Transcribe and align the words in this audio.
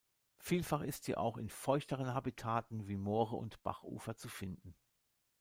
Vielfach 0.39 0.81
ist 0.81 1.03
sie 1.03 1.15
auch 1.15 1.37
in 1.37 1.47
feuchteren 1.47 2.15
Habitaten 2.15 2.87
wie 2.87 2.97
Moore 2.97 3.35
und 3.35 3.61
Bachufer 3.61 4.15
zu 4.17 4.29
finden. 4.29 4.73